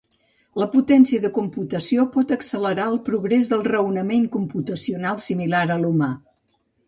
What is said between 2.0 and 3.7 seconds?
pot accelerar el progrés del